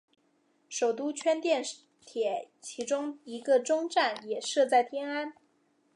[0.67, 1.61] 首都圈电
[2.03, 5.35] 铁其中一个终站也设在天安。